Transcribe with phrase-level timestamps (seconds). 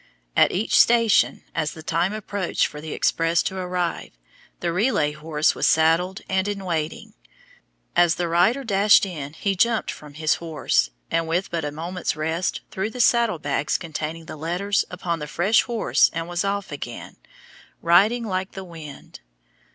[0.35, 4.17] At each station, as the time approached for the express to arrive,
[4.59, 7.13] the relay horse was saddled and in waiting.
[7.95, 12.15] As the rider dashed in he jumped from his horse, and with but a moment's
[12.15, 16.71] rest, threw the saddle bags containing the letters upon the fresh horse and was off
[16.71, 17.17] again,
[17.83, 19.19] riding like the wind.